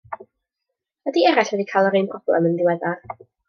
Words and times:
Ydy 1.11 1.23
eraill 1.33 1.51
wedi 1.57 1.67
cael 1.75 1.91
yr 1.91 2.01
un 2.03 2.11
broblem 2.15 2.51
yn 2.51 2.61
ddiweddar? 2.61 3.01